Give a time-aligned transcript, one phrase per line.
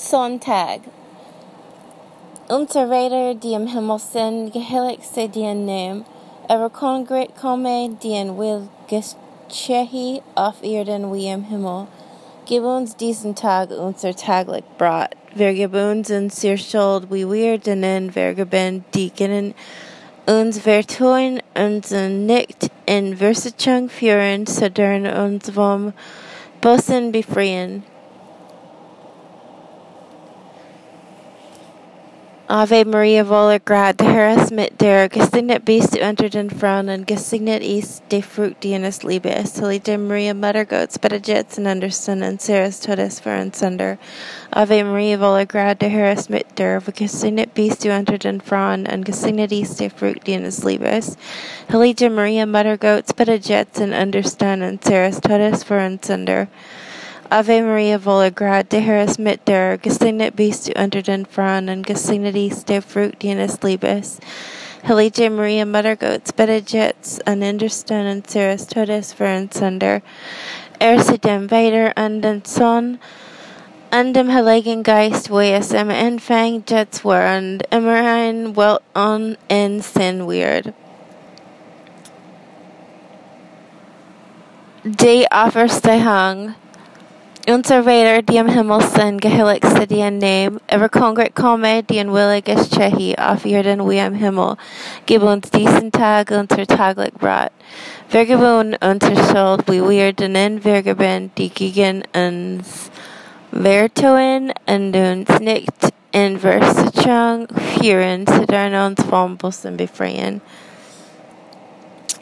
[0.00, 0.80] Sonntag.
[2.48, 6.04] Unser Räder, die im Himmel sind, geheiligt sei dein Name.
[6.48, 11.86] Eure Königreich komme, dein Will geschehe auf Erden wie im Himmel.
[12.46, 15.10] Gib uns diesen Tag unser täglich Brot.
[15.34, 19.54] Wir geben uns unsere Schuld, wie wir denen vergeben, die gegen
[20.26, 25.92] uns vertun, uns nicht in Versuchung führen, sondern uns vom
[26.60, 27.84] Bösen befreien.
[32.52, 37.06] Ave Maria, vola grad, de Herres mit der, gesegnet bist du unter den Frauen und
[37.06, 39.62] gesegnet ist die Frucht deines Leibes.
[39.62, 43.98] Heilige Maria, Mutter Gottes, bettet und understand und Sarahs Todes für uns Sünder.
[44.50, 49.04] Ave Maria, vola grad, de Herres mit der, gesegnet bist du unter den Frauen und
[49.04, 51.16] gesegnet ist die Frucht deines Leibes.
[51.72, 56.48] Heilige Maria, Mutter Gottes, bettet und understand und Sarahs Todes für uns Sünder.
[57.32, 57.96] Ave Maria,
[58.30, 62.82] grad, de Herres mit der, gesegnet bist du unter den Frauen und gesegnet ist der
[62.82, 64.18] Frucht deines Leibes.
[64.88, 70.02] Heilige Maria, Mutter Gottes, jetzt an understand und Sarahs Todes für uns Sünder.
[70.80, 72.98] Erse dem Vater an den Sohn,
[73.92, 79.36] an dem Heiligen Geist, wo es im Anfang jetzt war und immer ein Welt on
[79.46, 80.74] in Sinn wird.
[84.82, 86.56] Die Auferstehung.
[87.48, 90.60] Unser Vater, die im Himmel sind, geheiligt sei dein Name.
[90.70, 94.56] Eure Königreich komme, dein Wille geschehe, auf Erden wie im Himmel.
[95.06, 97.50] Gib uns diesen Tag unser täglich Brot.
[98.08, 102.90] Vergib unsere Schuld, wie wir denen vergeben, die gegen uns
[103.50, 105.72] vertun, und uns nicht
[106.12, 107.48] in Versuchung
[107.80, 110.42] führen, sondern uns vom Bösen befreien.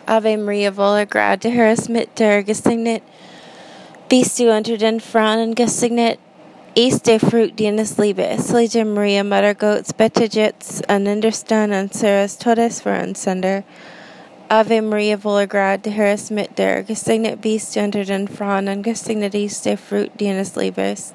[0.07, 3.03] Ave Maria, voller grad, der Herr ist mit dir, gesegnet
[4.09, 6.19] bist du unter den Frauen und gesegnet
[6.75, 8.53] ist der Frucht deines Leibes.
[8.55, 13.65] Heilige Maria, Mutter Gottes, bettet jetzt an understand und Sarahs Todes für uns Sünder.
[14.49, 18.69] Ave Maria, voller grad, der Herr ist mit dir, gesegnet bist du unter den Frauen
[18.69, 21.13] und gesegnet ist der Frucht deines Leibes.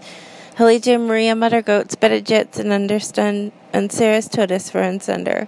[0.60, 5.48] Heilige Maria, Mutter Gottes, bettet and an understand und Sarahs Todes für uns Sünder.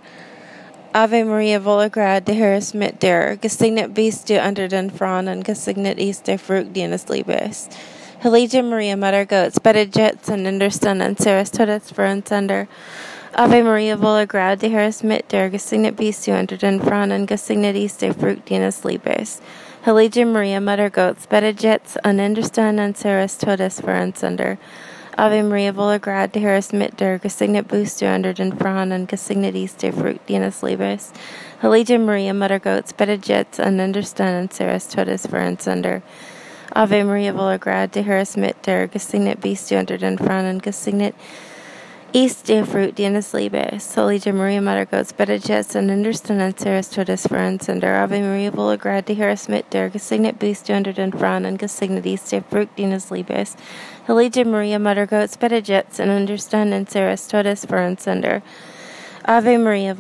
[0.98, 5.28] Ave Maria, voller grad, der Herr ist mit dir, gesegnet bist du unter den Frauen
[5.28, 7.68] und gesegnet ist der Frucht deines Leibes.
[8.24, 13.98] Heilige Maria, Mutter Gottes, bettet jetzt an understand und Sarahs Todes für uns Ave Maria,
[13.98, 17.76] voller grad, der Herr ist mit dir, gesegnet bist du unter den Frauen und gesegnet
[17.76, 19.42] ist der Frucht deines Leibes.
[19.86, 24.56] Heilige Maria, Mutter Gottes, bettet jetzt an understand und Sarahs Todes für uns Sünder.
[25.18, 28.92] Ave Maria, voller grad, der Herr ist mit dir, gesegnet bist du unter den Frauen
[28.92, 31.14] und gesegnet ist der Frucht deines Leibes.
[31.62, 36.02] Maria, Mutter Gottes, bettet jetzt an understand und Sarahs Todes für Sünder.
[36.72, 40.50] Ave Maria, voller grad, der Herr ist mit dir, gesegnet bist du unter den Frauen
[40.50, 41.16] und gesegnet
[42.14, 43.96] ist der Frucht deines Leibes.
[43.98, 48.04] Heilige Maria, Mutter Gottes, bettet jetzt an understand und Sarahs Todes für uns Sünder.
[48.04, 52.06] Ave Maria, der Herr ist mit dir, gesegnet bist du unter den Frauen und gesegnet
[52.06, 53.56] ist der Frucht deines Leibes.
[54.08, 58.42] Heilige Maria, Mutter Gottes, bettet jetzt an understand und Sarahs Todes für uns Sünder.
[59.24, 59.94] Ave Maria,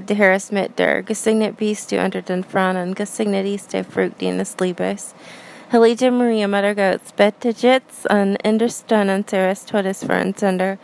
[0.00, 3.84] der Herr ist mit dir, gesegnet bist du unter den Frauen und gesegnet ist der
[3.84, 5.14] Frucht deines Leibes.
[5.72, 10.76] Heilige Maria, Mutter Gottes, bettet jetzt an understand und Sarahs Todes für uns Sünder.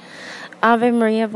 [0.61, 1.29] Ave Maria,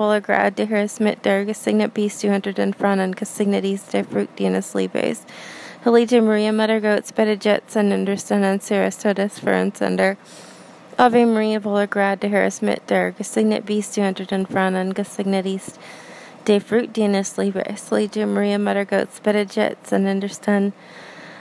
[0.51, 4.41] der Herr ist mit dir, gesegnet bist du unter den Frauen gesegnet ist der Frucht
[4.41, 5.23] deines Leibes.
[5.85, 10.17] Heilige Maria, Mutter Gottes, bettet jetzt an understand und Sarahs Todes für uns Sünder.
[10.97, 11.61] Ave Maria,
[12.17, 15.79] der Herr ist mit dir, gesegnet bist du unter den Frauen gesegnet ist
[16.49, 17.93] der Frucht deines Leibes.
[17.93, 20.75] Heilige Maria, Mutter Gottes, bettet jetzt an understand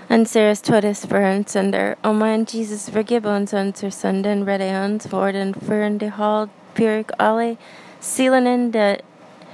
[0.07, 1.97] und Sarahs Todes für uns Sünder.
[2.03, 7.11] O mein Jesus, vergib uns unsere Sünden, rette uns vor den Führen der Hall, Pyrrhic
[7.17, 7.57] alle
[7.99, 8.99] Seelen in der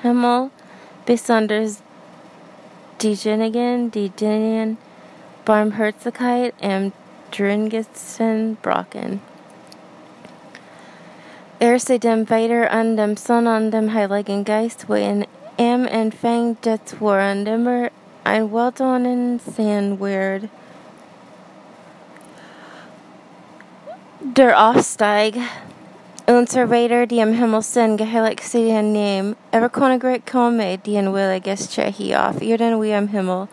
[0.01, 0.49] Himmel,
[1.05, 1.81] besonders
[3.01, 4.11] diejenigen, die
[5.45, 6.91] Barmherzigkeit am.
[11.59, 15.25] Erse dem Vater an dem Sohn an dem Heiligen Geist, wo in
[15.57, 16.55] am Anfang
[16.99, 17.89] war und immer
[18.23, 20.49] ein Weltonen sein wird.
[24.19, 25.35] Der Aufsteig.
[26.29, 29.37] Unser Vater, die im Himmel sind, geheiligt sei dein Name.
[29.53, 33.47] Eure Königreich komme, dein Wille geschehe auf Erden wie im Himmel.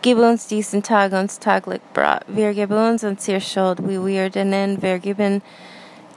[0.00, 2.22] Gib uns diesen Tag uns täglich Brot.
[2.28, 5.42] Wir geben uns unsere Schuld, wie wir denen vergeben,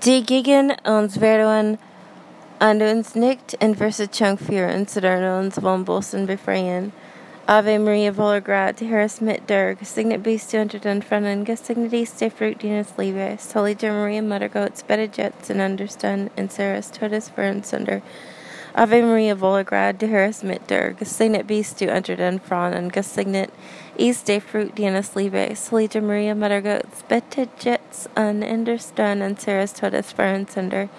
[0.06, 1.77] die gegen uns vertun,
[2.62, 6.94] und uns nicht in Versuchung führen, sondern uns vom Bösen befreien.
[7.50, 12.60] Ave Maria Volgrad, to Harris mit der, Signet Beast unter den Frennen, Signet Easte Fruit
[12.60, 18.02] Dinas Libes, Holy Maria Mother Goats, Jets and Understand, and Sarah's Totus Ferns under
[18.76, 23.50] Ave Maria Volgrad, Harris mit der, Signet Beast unter den Frennen, Signet
[23.98, 27.02] Easte Fruit Dinas Libes, Holy Maria Mother Goats,
[27.60, 30.90] Jets and Understand, and Sarah's Totus Ferns under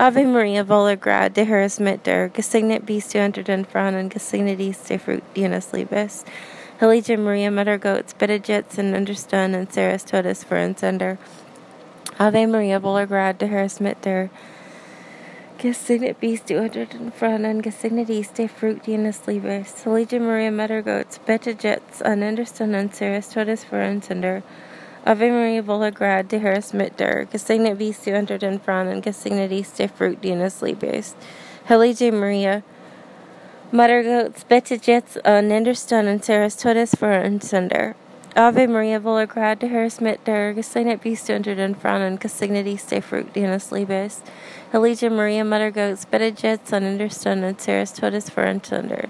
[0.00, 4.88] Ave Maria Volograd, de Harris Mitter, gesignet bist du unter den Frauen und gesegnet ist
[4.88, 6.24] der Frucht deines Liebes.
[6.80, 11.18] Heilige Maria, Mutter Gottes, bitte jetzt in Unterstund und Sarahs Todes für uns under.
[12.16, 14.30] Ave Maria Volograd, de Harris Mitter,
[15.58, 19.84] gesegnet bist du unter den Frauen und gesegnet ist der Frucht deines Liebes.
[19.84, 24.42] Heilige Maria, Mutter Gottes, bitte jetzt in Unterstund und Sarahs Todes für uns under.
[25.06, 29.88] Ave Maria Volograd de Harris Mitter, gesignet vis du unter den Frauen, gesignet ist der
[29.88, 31.16] Frucht deines Liebes.
[31.70, 32.62] Heilige Maria,
[33.72, 37.94] Mutter Gottes, bitte jetzt an Understund und Sarahs Todes für uns Sünder.
[38.34, 43.00] Ave Maria Volograd de Harris Mitter, gesignet vis du unter den Frauen, gesignet ist der
[43.00, 44.20] Frucht deines Liebes.
[44.70, 49.08] Heilige Maria, Mutter Gottes, bitte jetzt an Understund und Sarahs Todes für uns Sünder.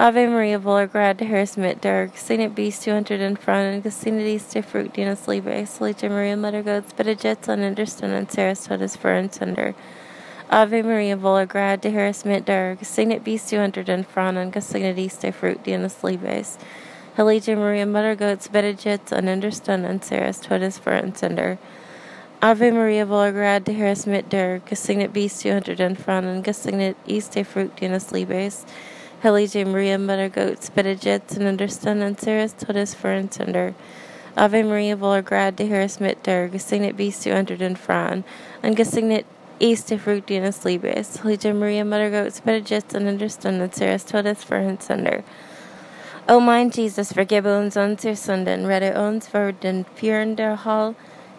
[0.00, 4.90] Ave Maria Volgrad to Harris mit der Signet Beast 200 in front and Easter Fruit
[4.94, 9.74] Dinas Libre, Salita Maria Mother Gods, Bedajets on Anderson and Sarasota for and Sunder.
[10.48, 15.32] Ave Maria Volgrad de Harris mit der Signet Beast 200 in front and Gesine Easter
[15.32, 16.56] Fruit Dinas Libres.
[17.18, 21.58] Helija Maria Mother Goats, Bedajets on Anderson and Sarasota for and Sunder.
[22.40, 27.44] Ave Maria Volgrad de Harris mit der Gesignet Beast 200 in front and Gesignet Easter
[27.44, 28.64] Fruit Dinas Libres.
[29.22, 33.74] Heilige Maria, Mother Goats, Bedejets and Understand and Ceres Todes Ferns under
[34.34, 38.24] Ave Maria Volgrad de Harris mit der Gesignet bis du unter den Frauen
[38.62, 39.26] und Gesignet
[39.60, 41.22] der Frucht deines Liebes.
[41.22, 45.22] Heilige Maria, Mother Goats, Bedejets and Understand and Ceres Todes Ferns under
[46.26, 50.94] O mein Jesus, vergebe uns unsere Sünden, rette uns vor den Führen der Hall,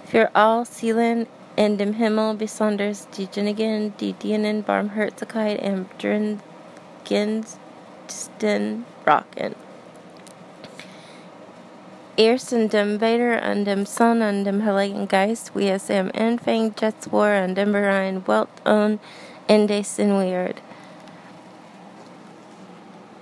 [0.06, 1.25] für all Seelen
[1.56, 6.42] in dem Himmel, besonders diejenigen, die dienen Barmherzigkeit und dringend
[8.42, 9.56] den Rocken.
[12.18, 16.74] Erst in dem Vader und dem Sohn und dem Heiligen Geist, wie es im Anfang
[16.80, 19.00] jetzt war und im Berein Welt und
[19.48, 20.58] in dessen Wert.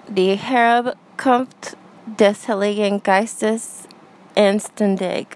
[0.07, 3.83] Die Herabkunft des Heiligen Geistes
[4.35, 5.27] inständig.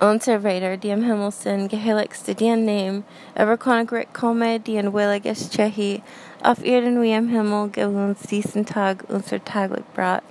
[0.00, 3.04] Unser Vader, die im Himmel sind, geheiligste din Name,
[3.38, 6.02] överkönigret komme, din williges Tjehi,
[6.44, 10.22] auf Erden wie im Himmel, gib uns diesen Tag unser täglich Brot.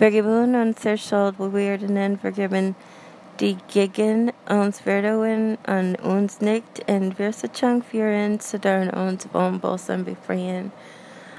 [0.00, 2.74] Uns unser Schuld, wo wir denen vergeben,
[3.38, 10.72] die gegen uns werden und uns nicht in Versuchung führen, sondern uns vom Bösen befreien.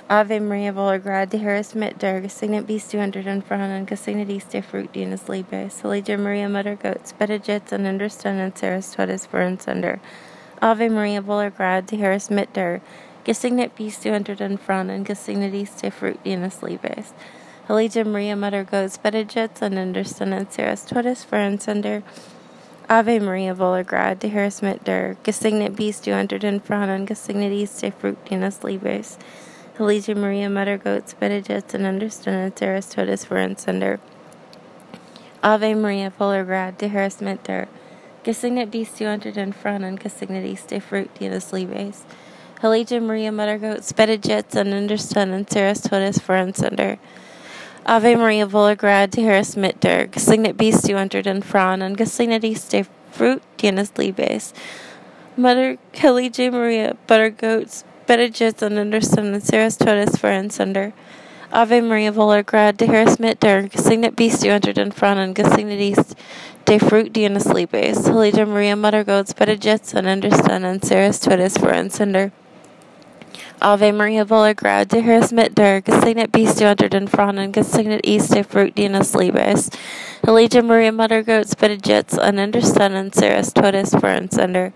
[0.08, 3.78] Ave Maria, voller Grad, die Herr ist mit dir, gesegnet bist du unter den Frauen
[3.78, 5.84] und gesegnet ist der Frucht deines Leibes.
[5.84, 9.98] Heilige Maria, Mutter Gottes, bitte jetzt und understand und Sarahs Todes für uns under.
[10.62, 12.80] Ave Maria, voller Grad, die Herr ist mit dir,
[13.26, 17.14] Gesegnet bist du unter den Frauen und gesegnet ist der Frucht deines Leibes.
[17.70, 21.26] Heilige Maria, Mutter Gottes, bitte jetzt und understand und Sarahs Todes
[21.66, 22.02] under.
[22.90, 26.90] Ave Maria, voller Grad, die Herr ist mit dir, gesegnet bist du unter den Frauen
[26.90, 29.18] und gesegnet ist der Frucht deines Leibes.
[29.80, 33.30] Heilige Maria, Mutter Gottes, bitte jetzt und understand und Sarahs Todes
[33.66, 34.00] under.
[35.42, 37.68] Ave Maria, voller Grad, die Herr ist mit dir,
[38.24, 42.04] gesegnet bist du unter den Frauen und gesegnet ist der Frucht deines Leibes.
[42.64, 46.96] Heilige Maria, Mother Goat, Spedijets und Understand und Sarahs Todes für uns under.
[47.84, 50.08] Ave Maria, voller Grad, die Herr ist mit dir.
[50.08, 54.54] Gesegnet bist du unter den Frauen und gesegnet ist der Frucht deines Leibes.
[55.36, 60.94] Mother, Heilige Maria, Butter Goats, Spedijets und Understand und Sarahs Todes für uns under.
[61.52, 63.68] Ave Maria, voller Grad, die Herr ist mit dir.
[63.68, 66.16] Gesegnet bist du unter den Frauen und gesegnet ist
[66.68, 68.10] der Frucht deines Leibes.
[68.10, 72.32] Heilige Maria, Mother Goats, und Understand und Sarahs Todes for uns under.
[73.60, 78.06] Ave Maria voller Grad, der ist mit dir, gesegnet bist du unter den Frauen gesegnet
[78.06, 79.70] ist der Frucht deines Leibes.
[80.26, 84.72] Heilige Maria, Mutter Gottes, bitte jetzt und understand und Sarahs Todes uns under.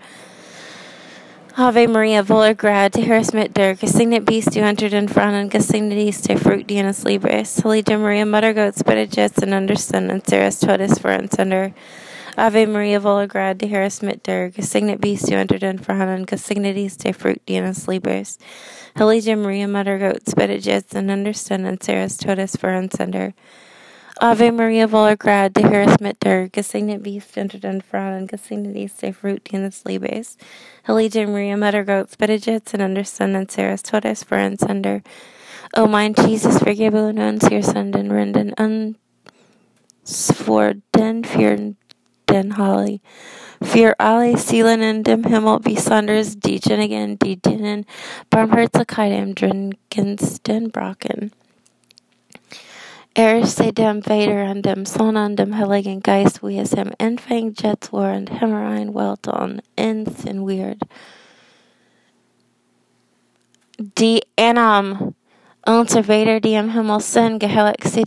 [1.56, 6.08] Ave Maria voller Grad, der ist mit dir, gesegnet bist du unter den Frauen gesegnet
[6.08, 7.62] ist der Frucht deines Leibes.
[7.64, 11.72] Heilige Maria, Mutter Gottes, bitte jetzt und understand und Sarahs Todes uns under.
[12.38, 16.24] Ave Maria voller Grad, der Herr ist mit dir, gesegnet bist du unter den Frauen
[16.24, 18.38] gesegnet ist der Frucht deines Leibes.
[18.96, 23.32] Heilige Maria, Mother Gottes, bitte jetzt und understand und Sarahs Todes für uns under.
[24.20, 28.28] Ave Maria, voller Grad, der Herr ist mit dir, gesegnet bist du unter den Frauen
[28.28, 30.36] gesegnet ist der Frucht deines Leibes.
[30.86, 35.00] Heilige Maria, Mother Gottes, bitte jetzt und understand und Sarahs Todes für uns under.
[35.76, 41.74] O mein Jesus, vergebe uns hier Sünden, renden uns vor den für
[42.28, 43.00] den Holly.
[43.60, 47.84] Für alle Seelen in dem Himmel, besonders diejenigen, die dienen
[48.30, 51.32] Barmherzigkeit im dringendsten brauchen.
[53.14, 57.52] Er sei dem Vader und dem Sohn und dem Heiligen Geist, wie es im Anfang
[57.60, 60.78] jetzt war und immer ein Welt und in sin weird.
[63.78, 65.14] Die Annam
[65.68, 66.98] unser Vader diem himmel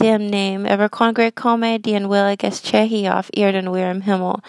[0.01, 4.39] dem Name, ever kongre komme dien williges Chehi auf Erden wir im Himmel.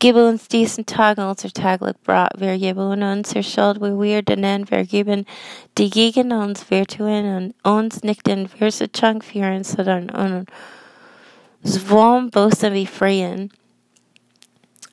[0.00, 5.26] Gib uns diesen Tag unser täglich Brot, wir geben unser Schuld, wie wir denen vergeben,
[5.78, 10.10] die gegen uns wir tun und uns nicht in Verse Chunk führen, sondern
[11.62, 13.52] uns wollen bosen wie freien.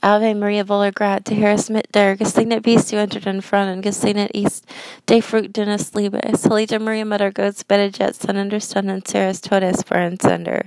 [0.05, 4.31] Ave Maria voller grat, te Herres mit der, gesegnet bist du unter den Frauen, gesegnet
[4.31, 4.65] ist
[5.07, 6.43] der Frucht deines Leibes.
[6.43, 10.63] Heilige Maria, Mutter Gottes, bittet jetzt an Understanden Ceres Todes für uns Sender.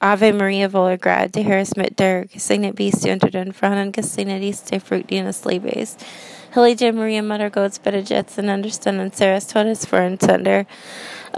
[0.00, 4.42] Ave Maria voller grat, te Herres mit der, gesegnet bist du unter den Frauen, gesegnet
[4.42, 5.96] ist der Frucht deines Leibes.
[6.56, 10.66] Heilige Maria, Mutter Gottes, bittet jetzt an Understanden Ceres Todes für uns Sender.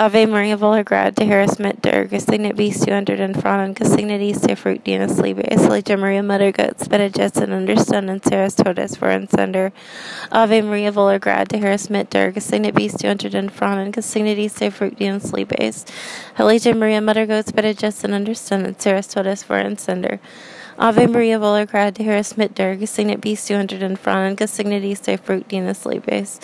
[0.01, 4.23] Ave Maria voller grad, te Herres mit der, gesegnet bist du unter den Frauen, gesegnet
[4.23, 5.69] ist der Frucht deines Leibes.
[5.69, 9.73] Heilige Maria, Mutter Gottes, bittet jetzt an Understanden Ceres Todes for and Sender.
[10.31, 14.39] Ave Maria voller grad, te Herres mit der, gesegnet bist du unter den Frauen, gesegnet
[14.39, 15.85] ist der Frucht deines Leibes.
[16.39, 20.21] Heilige Maria, Mutter Gottes, bittet jetzt an Understanden Ceres Todes für uns Sender.
[20.81, 24.85] Ave Maria voller grad, te Herres mit der, gesegnet bist du unter den Frauen, gesegnet
[24.85, 26.39] ist der Frucht deines Leibes.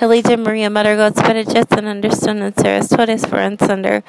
[0.00, 4.02] Heilige Maria, Mutter Gottes, bittet jetzt an Understanden Ceres Todes für uns Sender.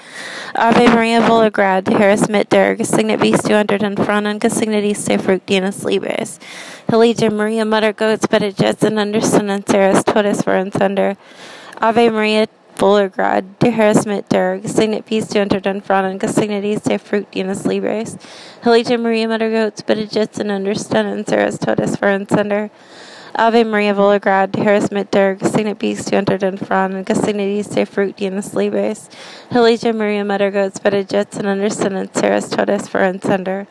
[0.53, 4.85] Ave Maria voller grad, te Herres mit der, gesegnet bist du unter den Frauen, gesegnet
[4.85, 6.37] ist der Frucht deines Leibes.
[6.91, 11.15] Heilige Maria, Mutter Gottes, bittet jetzt an Understanden Ceres Todes für uns Sender.
[11.79, 16.63] Ave Maria voller grad, te Herres mit der, gesegnet bist du unter den Frauen, gesegnet
[16.63, 18.17] ist der Frucht deines Leibes.
[18.63, 22.69] Heilige Maria, Mutter Gottes, bittet jetzt an Understanden Ceres Todes für uns Sender.
[23.33, 27.59] Ave Maria voller grad, te Herres mit der, gesegnet bist du unter den Frauen, gesegnet
[27.59, 29.09] ist der Frucht deines Leibes.
[29.53, 33.65] Heilige Maria, Mutter Gottes, bittet jetzt an Understanden Ceres Todes für uns Sender.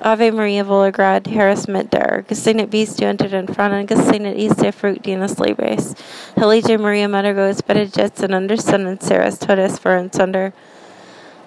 [0.00, 4.36] Ave Maria voller grad, te Herres mit der, gesegnet bist du unter den Frauen, gesegnet
[4.36, 5.94] ist der Frucht deines Leibes.
[6.38, 10.52] Heilige Maria, Mutter Gottes, bittet jetzt an Understanden Ceres Todes für uns Sender.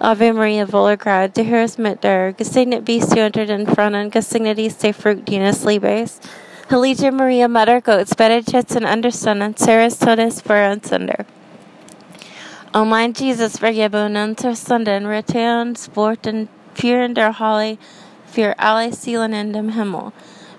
[0.00, 4.58] Ave Maria voller grad, te Herres mit der, gesegnet bist du unter den Frauen, gesegnet
[4.58, 6.18] ist der Frucht deines Leibes.
[6.70, 11.26] Heilige Maria, Mutter Gottes, bittet jetzt an Understanden Ceres Todes für uns Sender.
[12.74, 17.76] O mein Jesus, vergebe unsere Sünden, rette uns fort und führen der Hölle
[18.32, 20.12] für alle Seelen in dem Himmel.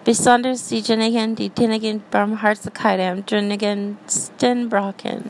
[0.05, 5.29] Besonders diejenigen, die dienigen Barmherzigkeit am dringendsten brauchen.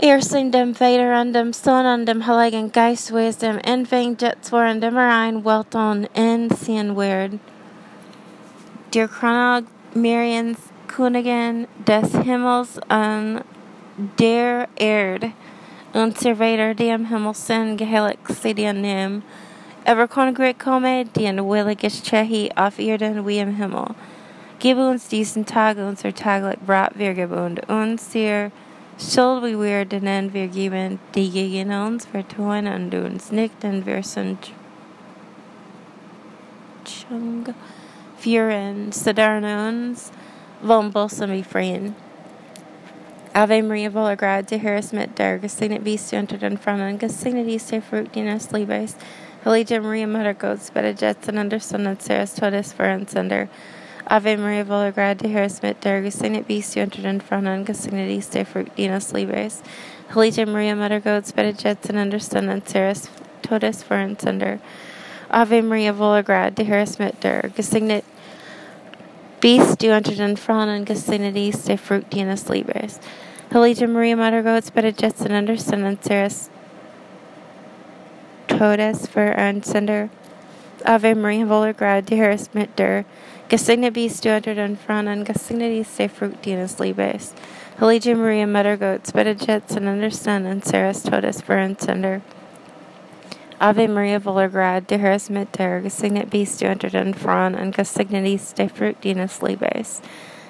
[0.00, 4.16] Erst in dem Vater und dem Sohn und dem Heiligen Geist, wie es dem Anfang
[4.20, 7.40] jetzt und immer ein Welt und in sein wird.
[8.94, 9.64] Der Chronog
[9.94, 13.42] Mariens Königin des Himmels und
[14.18, 15.32] der Erde,
[15.92, 19.22] unser Vater, der im Himmel sind, geheiligt sei dein Name.
[19.88, 23.94] Ever kongret komme, den williges Chehi auf Erden wie im Himmel.
[24.58, 28.50] Gib uns diesen Tag unser täglich Brot, wir geben und uns dir
[28.98, 34.52] Schuld, wie wir denen wir geben, die gegen uns vertun und uns nicht, wir sind
[36.84, 37.46] Chung
[38.90, 40.12] sondern uns
[40.60, 41.94] wollen bloßen befreien.
[43.32, 47.48] Ave Maria voller grad, te Herres mit der, gesegnet bist du unter den Frauen, gesegnet
[47.48, 48.94] ist der Frucht deines Leibes.
[49.48, 53.48] Heilige Maria, Mutter Gottes, bittet jetzt an Understanden Ceres Todes für uns Sender.
[54.04, 58.10] Ave Maria voller de te Herres mit der, gesegnet bist du unter den Frauen, gesegnet
[58.10, 59.62] ist der Frucht deines Leibes.
[60.14, 63.08] Heilige Maria, Mutter Gottes, bittet jetzt an Understanden Ceres
[63.40, 64.58] Todes für uns Sender.
[65.30, 68.04] Ave Maria voller de te Herres mit der, gesegnet
[69.40, 73.00] bist du unter den Frauen, gesegnet ist der Frucht deines Leibes.
[73.54, 76.50] Heilige Maria, Mutter Gottes, bittet jetzt an Understanden Ceres
[78.48, 80.08] Todes für uns Sender.
[80.84, 83.04] Ave Maria voller grad, te Herres mit der,
[83.48, 87.34] gesegnet bist du unter den Frauen, gesegnet ist der Frucht deines Leibes.
[87.80, 92.20] Heilige Maria, Mutter Gottes, bittet jetzt an Understanden Ceres Todes für uns Sender.
[93.58, 97.76] Ave Maria voller grad, te Herres mit der, gesegnet bist du unter den Frauen, und
[97.76, 100.00] gesegnet ist der Frucht deines Leibes.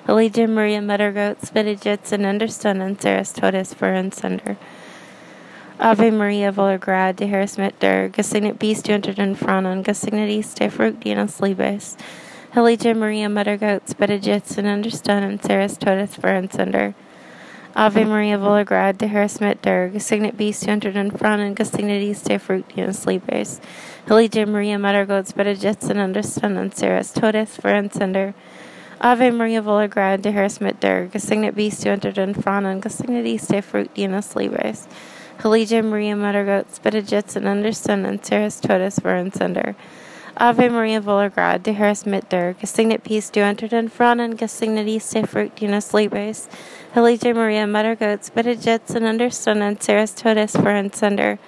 [0.06, 4.56] Heilige Maria, Mutter Gottes, bittet jetzt an Understanden Ceres Todes für uns Sender.
[5.80, 9.84] Ave Maria voller grad, te Herres mit der, gesegnet bist du unter den Frauen, und
[9.84, 11.96] gesegnet ist der Frucht deines Leibes.
[12.52, 16.18] Heilige Maria, Mutter Gottes, bittet jetzt an Understanden Ceres Todes
[16.50, 16.94] Sender.
[17.76, 22.40] Ave Maria Volograd, de Harris mit der Gesignet Beast, entered in front and Gesignet Easte
[22.40, 23.60] Fructian Sleepers.
[24.08, 28.34] Hillige Maria Mother Goats, Benedicts and Understanding, Ceres Todes for Encender.
[29.00, 33.62] Ave Maria Volograd, de Harris mit der Gesignet Beast, entered in front and Gesignet Easte
[33.62, 34.88] Fructian Sleepers.
[35.42, 39.76] Hillige Maria Mother Goats, Benedicts and Understanding, Ceres Todes for Encender.
[40.36, 44.88] Ave Maria Volograd, de Harris mit der Gesignet Peace, du entered in front and Gesignet
[44.88, 46.48] Easte Fructian Sleepers.
[46.92, 51.38] Hillige Maria, Mother Goats, Benedicts and Understanding, Ceres Todes for Encender.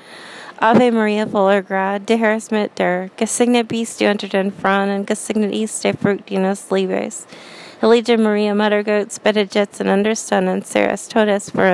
[0.61, 5.53] Ave Maria Volograd, de Harris mit der Gesignet Beast, du entered in front and Gesignet
[5.53, 7.27] Easte Fructinas Libes.
[7.81, 11.67] Hillige Maria, Mother Goats, Benedicts and Understanding, Ceres Todes for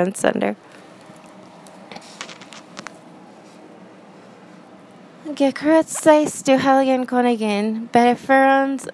[5.37, 5.53] Encender.
[5.53, 8.89] Gekret seis du Heiligen Königin, beneferens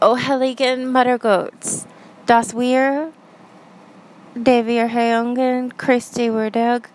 [0.00, 1.86] O Heiligen Mother Goats,
[2.26, 3.08] dass wir
[4.34, 6.88] de wir Heiligen Christi Würdig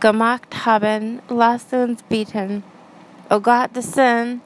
[0.00, 2.62] gemacht haben, lasst uns bieten.
[3.30, 4.40] O Gott des Sohn,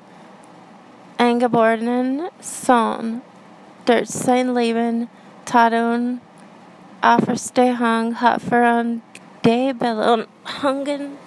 [1.18, 3.20] eingeborenen Sohn,
[3.84, 5.08] durch sein Leben
[5.44, 6.20] Tadun
[7.02, 9.00] Auferstehung hat für uns
[9.44, 11.18] die Belohnungen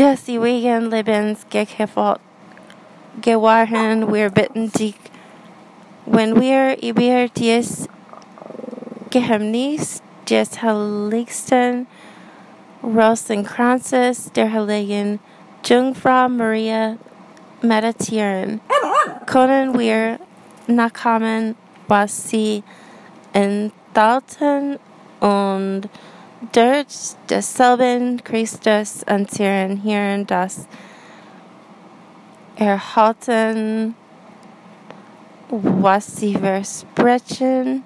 [0.00, 2.20] des ewigen Lebens gekämpft.
[3.20, 4.94] Gewahren wir bitten dich,
[6.06, 7.86] wenn wir über dies
[9.10, 11.86] Geheimnis des heiligsten
[12.82, 15.18] Rosenkranzes der heiligen
[15.66, 16.96] Jungfrau Maria
[17.60, 18.60] meditieren,
[19.26, 20.18] können wir
[20.66, 21.56] nachkommen,
[21.88, 22.62] was sie
[23.34, 24.78] enthalten
[25.20, 25.82] und
[26.52, 30.66] durch desselben Christus anziehen, hier das
[32.56, 33.94] erhalten,
[35.48, 37.84] was sie versprechen.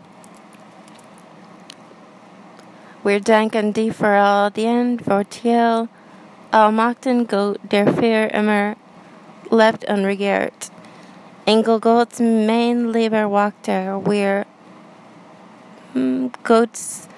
[3.03, 5.89] Wir danken dir für all den Vorteil,
[6.51, 8.75] allmachten Gott, der für immer
[9.51, 10.71] lebt und regiert.
[11.45, 14.47] Engel Gottes mein lieber Wachter, wir
[15.93, 17.09] mm, Gottes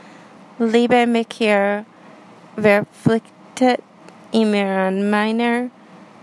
[0.58, 1.84] Liebe mich hier
[2.56, 3.82] verpflichtet,
[4.32, 5.68] immer an meiner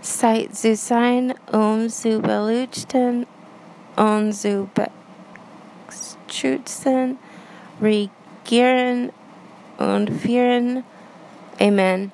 [0.00, 3.26] Seite zu sein, um zu beleuchten
[3.94, 4.68] und zu
[5.86, 7.16] beschützen,
[7.80, 9.12] regieren
[9.78, 10.82] und führen.
[11.60, 12.10] Amen.